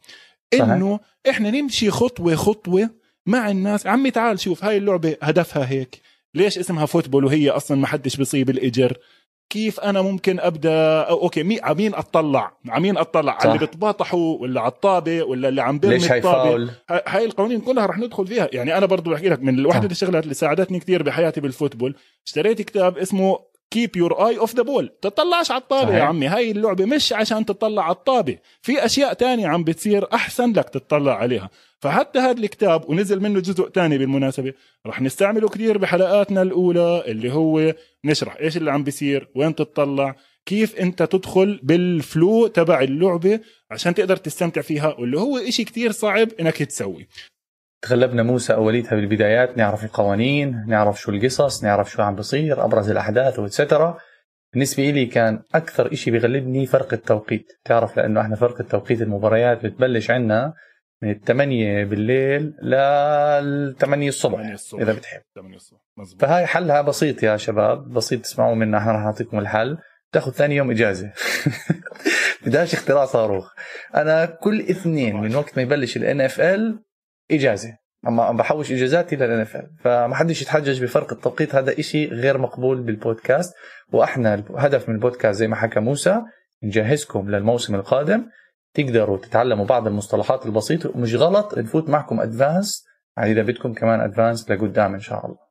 إنه 0.54 1.00
إحنا 1.30 1.52
نمشي 1.52 1.92
خطوة 1.92 2.36
خطوة 2.36 2.90
مع 3.30 3.50
الناس. 3.50 3.88
عمي 3.88 4.12
تعال 4.12 4.40
شوف 4.40 4.64
هاي 4.64 4.78
اللعبة 4.78 5.16
هدفها 5.22 5.70
هيك. 5.70 6.02
ليش 6.36 6.58
اسمها 6.58 6.86
football 6.86 7.26
وهي 7.26 7.50
أصلا 7.50 7.78
ما 7.78 7.88
حدش 7.88 8.16
بيصيب 8.16 8.50
الإجر؟ 8.50 8.98
كيف 9.50 9.80
أنا 9.80 10.02
ممكن 10.02 10.40
أبدأ؟ 10.40 11.02
أو 11.02 11.22
okay 11.22 11.44
مي 11.44 11.60
عمين 11.62 11.96
أطلع؟ 11.96 12.58
عمين 12.70 12.98
أطلع؟ 12.98 13.38
على 13.42 13.54
اللي 13.54 13.66
بتباطحوا 13.66 14.38
ولا 14.38 14.62
على 14.62 14.72
الطابة 14.72 15.24
ولا 15.24 15.50
اللي 15.50 15.62
عم 15.62 15.80
بيرمي 15.80 16.18
الطابة؟ 16.18 16.70
هاي 16.90 17.26
القوانين 17.26 17.62
كلها 17.62 17.86
رح 17.86 17.98
ندخل 17.98 18.28
فيها. 18.28 18.50
يعني 18.54 18.78
أنا 18.78 18.86
برضو 18.86 19.12
بحكي 19.12 19.30
لك 19.30 19.40
من 19.44 19.66
واحدة 19.66 19.88
الشغلات 19.92 20.24
اللي 20.24 20.34
ساعدتني 20.34 20.80
كثير 20.80 21.04
بحياتي 21.04 21.42
بال 21.42 21.52
football 21.52 21.96
اشتريت 22.26 22.62
كتاب 22.62 22.98
اسمه 22.98 23.40
Keep 23.72 23.96
Your 23.96 24.28
Eye 24.28 24.38
Off 24.38 24.56
the 24.56 24.64
Ball 24.64 24.90
تطلعش 25.02 25.52
على 25.52 25.62
الطابة 25.62 25.98
يا 25.98 26.04
عمي. 26.04 26.28
هاي 26.28 26.52
اللعبة 26.52 26.86
مش 26.86 27.14
عشان 27.14 27.46
تطلع 27.46 27.84
على 27.84 27.96
الطابة. 27.96 28.38
في 28.62 28.86
أشياء 28.86 29.14
تانية 29.14 29.48
عم 29.48 29.64
بتصير 29.64 30.14
أحسن 30.14 30.54
لك 30.54 30.70
تطلع 30.70 31.16
عليها. 31.16 31.50
فحتى 31.80 32.20
هذا 32.20 32.40
الكتاب 32.40 32.90
ونزل 32.90 33.20
منه 33.20 33.40
جزء 33.40 33.68
تاني 33.70 33.98
بالمناسبة 33.98 34.54
رح 34.88 35.02
نستعمله 35.02 35.50
كثير 35.50 35.78
بحلقاتنا 35.78 36.42
الأولى 36.42 37.04
اللي 37.08 37.34
هو 37.34 37.74
نشرح 38.06 38.36
إيش 38.36 38.58
اللي 38.58 38.72
عم 38.72 38.84
بيصير 38.84 39.28
وين 39.36 39.56
تطلع 39.56 40.16
كيف 40.46 40.76
أنت 40.76 41.04
تدخل 41.04 41.60
بال 41.64 41.92
flow 41.92 42.48
تبع 42.48 42.82
اللعبة 42.82 43.40
عشان 43.72 43.94
تقدر 43.94 44.16
تستمتع 44.16 44.62
فيها 44.62 44.96
واللي 45.00 45.20
هو 45.20 45.38
إشي 45.38 45.64
كتير 45.64 45.92
صعب 45.92 46.30
إنك 46.40 46.64
تسوي. 46.64 47.08
تغلبنا 47.82 48.24
موسى 48.24 48.54
اوليتها 48.54 48.96
بالبدايات 48.96 49.58
نعرف 49.58 49.84
القوانين 49.84 50.66
نعرف 50.68 51.02
شو 51.02 51.12
القصص 51.12 51.64
نعرف 51.64 51.92
شو 51.92 52.02
عم 52.02 52.16
بصير 52.16 52.66
أبرز 52.66 52.90
الأحداث 52.90 53.40
واتسترا 53.40 53.98
بالنسبة 54.54 54.90
لي 54.90 55.06
كان 55.06 55.42
أكثر 55.56 55.94
إشي 55.94 56.12
بغلبني 56.12 56.66
فرق 56.66 56.94
التوقيت. 56.94 57.48
تعرف 57.66 57.98
لأنه 57.98 58.22
إحنا 58.22 58.36
فرق 58.36 58.60
التوقيت 58.60 59.02
المباريات 59.02 59.66
بتبلش 59.66 60.12
عنا 60.12 60.54
من 61.02 61.12
الثمانية 61.12 61.84
بالليل 61.84 62.54
للثمانية 62.62 64.10
الصبح, 64.10 64.40
الصبح. 64.40 64.82
إذا 64.82 64.94
بتحب. 64.94 65.22
8 65.36 65.56
الصبح. 65.56 65.80
مزبوط. 65.98 66.22
فهاي 66.22 66.46
حلها 66.46 66.82
بسيط 66.82 67.24
يا 67.24 67.38
شباب 67.38 67.90
بسيط 67.90 68.22
تسمعوا 68.22 68.56
منا 68.56 68.78
إحنا 68.78 68.92
رح 68.92 69.00
نعطيكم 69.00 69.40
الحل. 69.40 69.78
تاخذ 70.12 70.32
ثاني 70.32 70.56
يوم 70.56 70.72
إجازة. 70.72 71.12
بداش 72.46 72.74
اختراع 72.74 73.06
صاروخ. 73.06 73.54
أنا 73.96 74.26
كل 74.26 74.60
اثنين 74.60 75.16
من 75.16 75.36
وقت 75.36 75.58
ما 75.58 75.64
يبلش 75.64 75.98
ال 75.98 76.80
إجازة. 77.32 77.78
أما 78.08 78.32
بحوش 78.32 78.72
إجازاتي 78.72 79.16
لل 79.16 79.40
NFL 79.40 79.58
فما 79.80 80.16
حدش 80.16 80.42
يتحجج 80.42 80.84
بفرق 80.84 81.14
التوقيت. 81.14 81.56
هذا 81.56 81.80
إشي 81.80 82.06
غير 82.08 82.38
مقبول 82.38 82.82
بالبودكاست. 82.82 83.54
وإحنا 83.92 84.34
الهدف 84.34 84.90
من 84.90 84.96
البودكاست 84.96 85.40
زي 85.40 85.48
ما 85.48 85.56
حكى 85.56 85.80
موسى 85.80 86.22
نجهزكم 86.64 87.30
للموسم 87.30 87.76
القادم. 87.76 88.26
تقدروا 88.74 89.18
تتعلموا 89.18 89.66
بعض 89.66 89.88
المصطلحات 89.88 90.46
البسيطة. 90.46 90.92
ومش 90.96 91.16
غلط 91.16 91.58
نفوت 91.58 91.90
معكم 91.90 92.20
advanced. 92.20 92.86
يعني 93.18 93.32
إذا 93.32 93.42
بدكم 93.42 93.74
كمان 93.74 94.02
advanced 94.02 94.52
لقدام 94.52 94.94
إن 94.94 95.00
شاء 95.00 95.26
الله. 95.26 95.50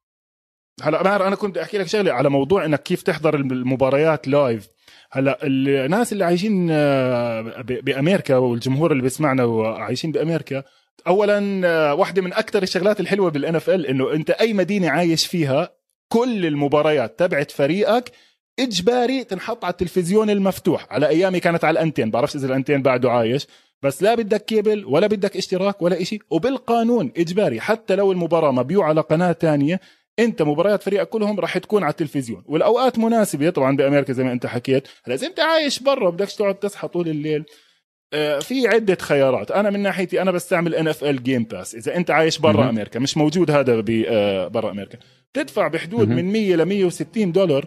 هلا 0.82 1.02
ماهر 1.02 1.26
أنا 1.26 1.37
كنت 1.37 1.58
أحكي 1.58 1.78
لك 1.78 1.87
شغلة 1.87 2.12
على 2.12 2.30
موضوع 2.30 2.64
إنك 2.64 2.82
كيف 2.82 3.02
تحضر 3.02 3.35
المباريات 3.35 4.28
live 4.28 4.68
هلا 5.12 5.38
الناس 5.42 6.12
اللي 6.12 6.25
عايشين 6.25 6.68
آه، 6.70 7.62
بأمريكا 7.62 8.37
والجمهور 8.37 8.92
اللي 8.92 9.02
بيسمعنا 9.02 9.44
وعايشين 9.44 10.12
بأمريكا 10.12 10.62
اولا 11.08 11.60
آه، 11.64 11.94
واحدة 11.94 12.22
من 12.22 12.32
أكثر 12.32 12.62
الشغلات 12.62 13.00
الحلوة 13.00 13.30
بال 13.30 13.56
NFL 13.56 13.87
إنه 13.86 14.12
أنت 14.12 14.30
أي 14.30 14.52
مدينة 14.52 14.90
عايش 14.90 15.26
فيها 15.26 15.70
كل 16.12 16.46
المباريات 16.46 17.18
تبعت 17.18 17.50
فريقك 17.50 18.12
إجباري 18.58 19.24
تنحط 19.24 19.64
على 19.64 19.72
التلفزيون 19.72 20.30
المفتوح. 20.30 20.86
على 20.90 21.08
أيامي 21.08 21.40
كانت 21.40 21.64
على 21.64 21.72
الأنتين 21.72 22.10
بعرفش 22.10 22.36
إذا 22.36 22.46
الأنتين 22.46 22.82
بعده 22.82 23.10
عايش. 23.10 23.46
بس 23.82 24.02
لا 24.02 24.14
بدك 24.14 24.44
كيبل 24.44 24.84
ولا 24.84 25.06
بدك 25.06 25.36
اشتراك 25.36 25.82
ولا 25.82 26.02
إشي. 26.02 26.18
وبالقانون 26.30 27.12
إجباري 27.16 27.60
حتى 27.60 27.96
لو 27.96 28.12
المباراة 28.12 28.50
مبيوع 28.50 28.88
على 28.88 29.00
قناة 29.00 29.32
تانية 29.32 29.80
أنت 30.18 30.42
مباريات 30.42 30.82
فريقك 30.82 31.08
كلهم 31.08 31.40
راح 31.40 31.58
تكون 31.58 31.82
على 31.82 31.90
التلفزيون. 31.90 32.44
والأوقات 32.46 32.98
مناسبة 32.98 33.50
طبعا 33.50 33.76
بأمريكا 33.76 34.12
زي 34.12 34.24
ما 34.24 34.32
أنت 34.32 34.46
حكيت. 34.46 34.88
هلا 35.04 35.14
إذا 35.14 35.26
أنت 35.26 35.40
عايش 35.40 35.78
برا 35.78 36.10
بدكش 36.10 36.34
تقعد 36.34 36.54
تصحى 36.54 36.88
طول 36.88 37.08
الليل. 37.08 37.44
في 38.40 38.68
عدة 38.68 38.98
خيارات. 39.00 39.50
أنا 39.50 39.70
من 39.70 39.80
ناحيتي 39.80 40.22
أنا 40.22 40.30
بستعمل 40.30 40.74
NFL 40.75 41.22
Game 41.22 41.44
Pass 41.44 41.75
إذا 41.74 41.96
أنت 41.96 42.10
عايش 42.10 42.38
برا 42.38 42.70
أمريكا 42.70 43.00
مش 43.00 43.16
موجود 43.16 43.50
هذا 43.50 43.84
آه، 44.08 44.48
برا 44.48 44.70
أمريكا. 44.70 44.98
تدفع 45.34 45.68
بحدود 45.68 46.08
من 46.08 46.32
100 46.32 46.56
ل 46.56 46.62
160 46.64 47.32
دولار 47.32 47.66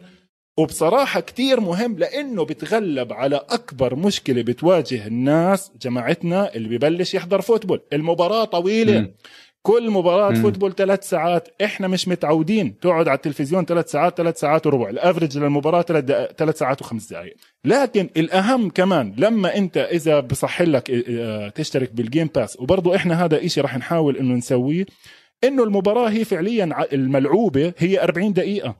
وبصراحة 0.57 1.19
كتير 1.19 1.59
مهم 1.59 1.97
لأنه 1.99 2.45
بتغلب 2.45 3.13
على 3.13 3.35
أكبر 3.49 3.95
مشكلة 3.95 4.41
بتواجه 4.41 5.07
الناس 5.07 5.71
جماعتنا 5.81 6.55
اللي 6.55 6.77
ببلش 6.77 7.13
يحضر 7.13 7.41
football. 7.41 7.81
المباراة 7.93 8.45
طويلة. 8.45 9.11
كل 9.63 9.91
مباراة 9.91 10.29
مم. 10.29 10.41
football 10.41 10.75
ثلاث 10.75 11.09
ساعات 11.09 11.47
إحنا 11.63 11.87
مش 11.87 12.07
متعودين 12.07 12.79
تقعد 12.79 13.07
على 13.07 13.15
التلفزيون 13.15 13.65
ثلاث 13.65 13.91
ساعات 13.91 14.17
ثلاث 14.17 14.39
ساعات 14.39 14.67
وربع. 14.67 14.89
ال 14.89 14.95
average 14.95 15.37
للمباراة 15.37 15.81
ثلاث 16.37 16.57
ساعات 16.57 16.81
وخمس 16.81 17.09
دقائق 17.09 17.35
لكن 17.65 18.09
الأهم 18.17 18.69
كمان 18.69 19.13
لما 19.17 19.57
أنت 19.57 19.77
إذا 19.77 20.19
بصح 20.19 20.61
لك 20.61 20.91
آه، 21.09 21.49
تشترك 21.49 21.91
بال 21.93 22.05
Game 22.05 22.29
Pass 22.35 22.59
وبرضه 22.59 22.95
إحنا 22.95 23.25
هذا 23.25 23.45
إشي 23.45 23.61
رح 23.61 23.77
نحاول 23.77 24.17
إنه 24.17 24.33
نسويه 24.33 24.85
إنه 25.43 25.63
المباراة 25.63 26.09
هي 26.09 26.25
فعليا 26.25 26.93
الملعوبة 26.93 27.73
هي 27.77 28.03
40 28.03 28.33
دقيقة. 28.33 28.75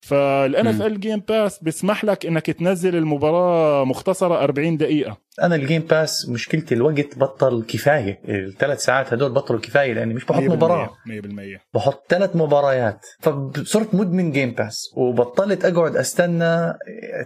فال 0.00 0.66
NFL 0.66 1.00
Game 1.00 1.20
Pass 1.28 1.62
بيسمح 1.62 2.04
لك 2.04 2.26
إنك 2.26 2.46
تنزل 2.46 2.96
المباراة 2.96 3.84
مختصرة 3.84 4.44
40 4.44 4.76
دقيقة. 4.76 5.16
أنا 5.42 5.54
ال 5.54 5.60
Game 5.60 5.82
Pass 5.82 6.28
مشكلتي 6.28 6.74
الوقت 6.74 7.18
بطل 7.18 7.64
كفاية. 7.68 8.20
الثلاث 8.28 8.84
ساعات 8.84 9.12
هدول 9.12 9.32
بطلوا 9.32 9.60
كفاية 9.60 9.92
لأني 9.92 10.14
مش 10.14 10.24
بحط 10.24 10.42
مباراة. 10.42 10.90
100% 11.06 11.60
بحط 11.74 12.04
ثلاث 12.08 12.36
مباريات. 12.36 13.06
فصرت 13.20 13.94
مدمن 13.94 14.32
Game 14.32 14.50
Pass 14.52 14.90
وبطلت 14.96 15.64
أقعد 15.64 15.96
أستنى 15.96 16.72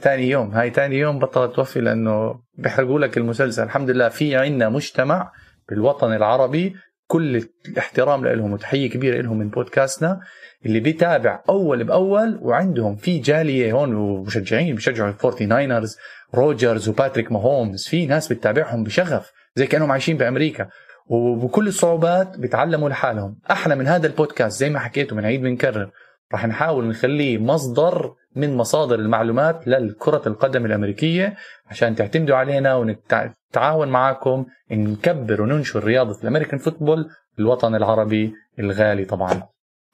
ثاني 0.03 0.31
يوم. 0.31 0.51
هاي 0.51 0.71
ثاني 0.71 0.97
يوم 0.97 1.19
بطلت 1.19 1.57
توفي 1.57 1.81
لأنه 1.81 2.41
بيحرقوا 2.55 2.99
لك 3.01 3.17
المسلسل. 3.17 3.63
الحمد 3.63 3.91
لله 3.91 4.09
في 4.09 4.37
عندنا 4.37 4.69
مجتمع 4.69 5.33
بالوطن 5.69 6.13
العربي 6.13 6.75
كل 7.11 7.45
الاحترام 7.69 8.27
لهم 8.27 8.53
وتحية 8.53 8.91
كبيرة 8.91 9.21
لهم 9.23 9.39
من 9.39 9.49
بودكاستنا 9.49 10.21
اللي 10.67 10.81
بيتابع 10.81 11.43
أول 11.49 11.85
بأول 11.85 12.39
وعندهم 12.43 12.97
في 12.97 13.19
جالية 13.19 13.73
هون 13.73 13.95
ومشجعين 13.95 14.75
بيشجعوا 14.75 15.09
ال 15.09 15.15
Forty 15.15 15.47
Niners 15.47 15.97
روجرز 16.35 16.89
وباتريك 16.89 17.33
ماهومز 17.33 17.89
في 17.89 18.07
ناس 18.07 18.33
بتتابعهم 18.33 18.85
بشغف 18.85 19.33
زي 19.57 19.67
كأنهم 19.67 19.93
عايشين 19.93 20.17
بأمريكا. 20.17 20.69
وبكل 21.07 21.69
الصعوبات 21.69 22.39
بيتعلموا 22.39 22.89
لحالهم. 22.89 23.39
إحنا 23.51 23.77
من 23.77 23.87
هذا 23.87 24.07
البودكاست 24.07 24.61
زي 24.61 24.71
ما 24.71 24.79
حكيت 24.79 25.17
منعيد 25.17 25.43
بنكرر. 25.43 25.91
راح 26.33 26.47
نحاول 26.47 26.89
نخليه 26.89 27.39
مصدر 27.39 28.15
من 28.37 28.57
مصادر 28.57 28.99
المعلومات 28.99 29.69
للكرة 29.69 30.23
القدم 30.27 30.67
الأمريكية 30.67 31.37
عشان 31.67 31.95
تعتمدوا 31.95 32.37
علينا 32.37 32.75
ونتعاون 32.75 33.89
معاكم 33.89 34.47
نكبر 34.71 35.43
وننشر 35.43 35.85
رياضة 35.85 36.23
ال 36.23 36.27
American 36.27 36.59
football 36.59 37.11
الوطن 37.39 37.75
العربي 37.75 38.33
الغالي 38.59 39.05
طبعا. 39.05 39.43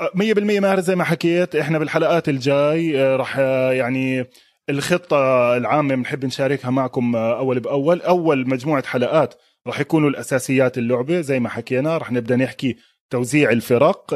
100% 0.02 0.60
ماهر 0.60 0.80
زي 0.80 0.96
ما 0.96 1.04
حكيت 1.04 1.56
إحنا 1.56 1.78
بالحلقات 1.78 2.28
الجاي 2.28 3.00
آه، 3.00 3.16
راح 3.16 3.36
آه، 3.38 3.72
يعني 3.72 4.26
الخطة 4.70 5.56
العامة 5.56 5.94
بنحب 5.94 6.24
نشاركها 6.24 6.70
معكم 6.70 7.16
آه، 7.16 7.38
أول 7.38 7.60
بأول. 7.60 8.00
أول 8.00 8.48
مجموعة 8.48 8.86
حلقات 8.86 9.34
راح 9.66 9.80
يكونوا 9.80 10.10
الأساسيات 10.10 10.78
اللعبة 10.78 11.20
زي 11.20 11.40
ما 11.40 11.48
حكينا 11.48 11.98
راح 11.98 12.12
نبدأ 12.12 12.36
نحكي 12.36 12.76
توزيع 13.10 13.50
الفرق 13.50 14.14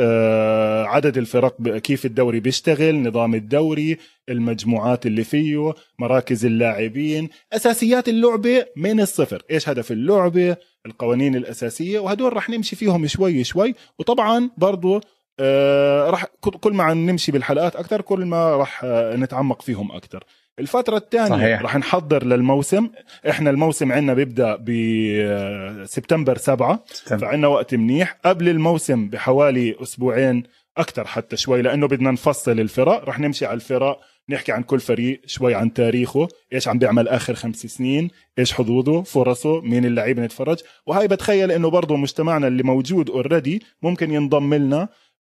عدد 0.89 1.19
الفرق 1.19 1.77
كيف 1.77 2.07
الدوري 2.07 2.41
بيشتغل 2.41 3.03
نظام 3.03 3.35
الدوري 3.35 3.97
المجموعات 4.29 5.07
اللي 5.07 5.25
فيه 5.25 5.75
مراكز 5.99 6.45
اللاعبين 6.47 7.29
أساسيات 7.53 8.09
اللعبة 8.09 8.67
من 8.77 9.01
الصفر. 9.01 9.43
إيش 9.51 9.69
هدف 9.69 9.93
اللعبة؟ 9.93 10.57
القوانين 10.87 11.37
الأساسية 11.37 11.99
وهدول 11.99 12.33
راح 12.33 12.51
نمشي 12.51 12.77
فيهم 12.77 13.07
شوي 13.07 13.45
شوي. 13.45 13.75
وطبعا 13.99 14.51
برضو 14.59 15.01
آه 15.41 16.11
راح 16.11 16.25
كل 16.41 16.73
ما 16.73 16.95
نمشي 16.95 17.33
بالحلقات 17.33 17.77
أكثر 17.77 18.01
كل 18.01 18.25
ما 18.25 18.57
راح 18.57 18.85
آه 18.85 19.17
نتعمق 19.17 19.63
فيهم 19.63 19.93
أكثر 19.93 20.25
الفترة 20.61 20.97
الثانية 20.97 21.61
راح 21.61 21.77
نحضر 21.77 22.25
للموسم. 22.25 22.89
إحنا 23.29 23.51
الموسم 23.51 23.93
عندنا 23.93 24.15
بيبدأ 24.15 24.57
بسبتمبر 24.57 26.39
7 26.39 26.85
فعندنا 27.07 27.49
وقت 27.49 27.75
منيح. 27.75 28.17
قبل 28.25 28.49
الموسم 28.49 29.09
بحوالي 29.09 29.77
أسبوعين 29.83 30.43
أكثر 30.77 31.07
حتى 31.07 31.37
شوي 31.37 31.63
لأنه 31.63 31.89
بدنا 31.89 32.11
نفصل 32.11 32.61
الفرق. 32.61 33.05
راح 33.05 33.19
نمشي 33.19 33.47
على 33.47 33.55
الفرق 33.55 34.01
نحكي 34.29 34.53
عن 34.53 34.63
كل 34.63 34.81
فريق 34.81 35.21
شوي 35.27 35.55
عن 35.55 35.73
تاريخه 35.73 36.29
إيش 36.53 36.69
عم 36.69 36.79
بيعمل 36.79 37.09
آخر 37.09 37.35
خمس 37.35 37.57
سنين 37.57 38.11
إيش 38.39 38.53
حظوظه 38.53 39.03
فرصه 39.03 39.61
مين 39.61 39.85
اللعيبه 39.85 40.23
نتفرج. 40.25 40.59
وهي 40.87 41.09
بتخيل 41.09 41.51
إنه 41.51 41.71
برضه 41.71 41.97
مجتمعنا 41.97 42.47
اللي 42.47 42.63
موجود 42.63 43.11
اوريدي 43.11 43.63
ممكن 43.83 44.11
ينضم 44.11 44.55
لنا. 44.55 44.89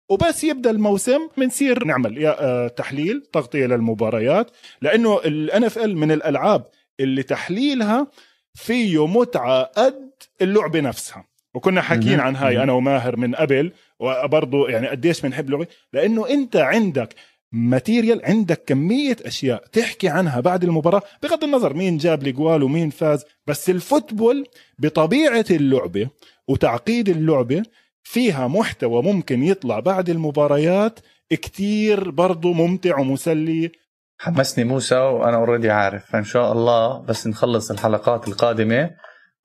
وبس 0.10 0.44
يبدأ 0.44 0.70
الموسم 0.72 1.20
بنصير 1.38 1.84
نعمل 1.86 2.18
يا 2.18 2.44
آه، 2.44 2.68
تحليل 2.68 3.24
تغطية 3.34 3.66
للمباريات 3.66 4.52
لأنه 4.82 5.18
ال 5.26 5.64
NFL 5.64 5.98
من 5.98 6.12
الألعاب 6.12 6.66
اللي 7.00 7.24
تحليلها 7.24 8.08
فيه 8.54 9.08
متعة 9.08 9.64
قد 9.64 10.12
اللعبة 10.42 10.80
نفسها 10.80 11.26
وكنا 11.54 11.82
حاكيين. 11.82 12.20
عن 12.20 12.36
هاي. 12.36 12.64
أنا 12.64 12.74
وماهر 12.74 13.18
من 13.18 13.36
قبل 13.36 13.72
وبرضه 14.00 14.70
يعني 14.70 14.88
قديش 14.88 15.22
بنحب 15.22 15.50
لعبة 15.50 15.68
لأنه 15.94 16.30
أنت 16.30 16.56
عندك 16.56 17.16
material 17.52 18.26
عندك 18.26 18.64
كمية 18.66 19.18
أشياء 19.26 19.64
تحكي 19.72 20.10
عنها 20.10 20.40
بعد 20.40 20.64
المباراة 20.64 21.02
بغض 21.24 21.44
النظر 21.44 21.74
مين 21.74 21.98
جاب 21.98 22.28
الجوال 22.28 22.64
ومين 22.64 22.90
فاز 22.90 23.26
بس 23.48 23.70
ال 23.70 23.79
football 23.79 24.48
بطبيعة 24.80 25.46
اللعبة 25.52 26.10
وتعقيد 26.48 27.10
اللعبة 27.10 27.64
فيها 28.04 28.48
محتوى 28.48 29.04
ممكن 29.04 29.44
يطلع 29.44 29.80
بعد 29.80 30.10
المباريات 30.10 31.00
كتير 31.30 32.10
برضو 32.10 32.54
ممتع 32.54 33.00
ومسلي. 33.00 33.72
حمسني 34.20 34.64
موسى 34.64 34.96
وأنا 34.96 35.38
already 35.38 35.70
عارف. 35.70 36.06
فإن 36.06 36.24
شاء 36.24 36.52
الله 36.52 37.02
بس 37.02 37.28
نخلص 37.28 37.72
الحلقات 37.72 38.28
القادمة. 38.28 38.92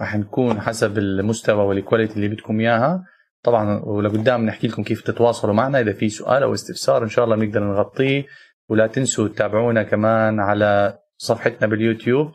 راح 0.00 0.16
نكون 0.16 0.60
حسب 0.60 0.98
المستوى 0.98 1.64
وال 1.64 1.76
quality 1.76 2.16
اللي 2.16 2.28
بدكم 2.28 2.60
إياها. 2.60 3.04
طبعا 3.42 3.80
ولقدام 3.84 4.46
نحكي 4.46 4.68
لكم 4.68 4.82
كيف 4.82 5.02
تتواصلوا 5.02 5.54
معنا. 5.54 5.80
إذا 5.80 5.92
في 5.92 6.08
سؤال 6.08 6.42
أو 6.42 6.54
استفسار 6.54 7.02
إن 7.02 7.08
شاء 7.08 7.24
الله 7.24 7.36
بنقدر 7.36 7.64
نغطيه. 7.64 8.26
ولا 8.68 8.86
تنسوا 8.86 9.28
تتابعونا 9.28 9.82
كمان 9.82 10.40
على 10.40 10.98
صفحتنا 11.18 11.66
باليوتيوب 11.68 12.32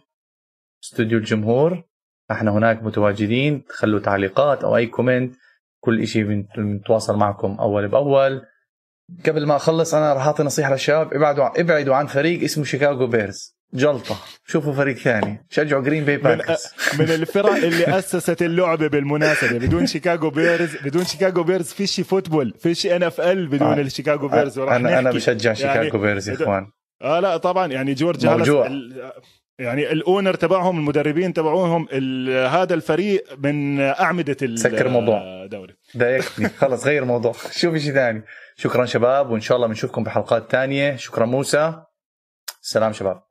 استوديو 0.83 1.17
الجمهور. 1.17 1.83
إحنا 2.31 2.51
هناك 2.51 2.83
متواجدين. 2.83 3.65
تخلوا 3.65 3.99
تعليقات 3.99 4.63
أو 4.63 4.77
أي 4.77 4.85
comment 4.85 5.35
كل 5.83 6.07
شيء 6.07 6.45
بنتواصل 6.57 7.17
معكم 7.17 7.57
أول 7.59 7.87
بأول. 7.87 8.41
قبل 9.25 9.45
ما 9.45 9.55
أخلص 9.55 9.93
أنا 9.93 10.13
راح 10.13 10.25
أعطي 10.25 10.43
نصيحة 10.43 10.71
للشباب. 10.71 11.13
ابعدوا 11.13 11.61
ابعدوا 11.61 11.95
عن 11.95 12.05
فريق 12.07 12.43
اسمه 12.43 12.63
Chicago 12.63 13.07
Bears 13.07 13.55
جلطة. 13.73 14.15
شوفوا 14.47 14.73
فريق 14.73 14.97
ثاني. 14.97 15.45
شجعوا 15.49 15.81
Green 15.83 16.05
Bay 16.05 16.17
من, 16.17 16.23
Packers 16.23 16.63
من 16.99 17.05
الفرق 17.05 17.51
اللي 17.51 17.87
أسست 17.99 18.41
اللعبة 18.41 18.87
بالمناسبة. 18.87 19.57
بدون 19.57 19.85
Chicago 19.85 20.29
Bears 20.29 20.75
بدون 20.85 21.03
Chicago 21.03 21.43
Bears 21.43 21.73
فيش 21.73 22.01
football 22.01 22.53
فيش 22.59 22.85
NFL 22.85 23.47
بدون 23.47 23.67
آه. 23.67 23.81
ال 23.81 23.87
Chicago 23.87 24.27
Bears 24.27 24.59
أنا 24.59 24.99
أنا. 24.99 25.11
بشجع 25.11 25.53
Chicago 25.53 25.83
يعني 25.83 25.97
Bears 25.97 26.29
يا 26.29 26.33
إخوان. 26.35 26.67
آه 27.01 27.19
لا 27.19 27.37
طبعا. 27.37 27.67
يعني 27.67 27.93
جورج 27.93 28.27
موجوع. 28.27 28.69
يعني 29.61 29.91
ال 29.91 29.98
owner 29.98 30.33
تبعهم 30.33 30.77
المدربين 30.79 31.33
تبعوهم 31.33 31.87
هذا 32.47 32.73
الفريق 32.73 33.23
من 33.37 33.79
أعمدة 33.81 34.37
ال- 34.41 34.59
سكر 34.59 34.85
الموضوع. 34.85 35.21
الدوري. 35.43 35.73
ضايقتني 35.97 36.49
خلص 36.61 36.85
غير 36.85 37.01
الموضوع. 37.03 37.31
شوف 37.51 37.75
شيء 37.75 37.93
ثاني. 37.93 38.23
شكرا 38.55 38.85
شباب 38.85 39.29
وإن 39.29 39.41
شاء 39.41 39.55
الله 39.57 39.67
بنشوفكم 39.67 40.03
بحلقات 40.03 40.51
ثانية. 40.51 40.95
شكرا 40.95 41.25
موسى. 41.25 41.73
سلام 42.61 42.93
شباب. 42.93 43.21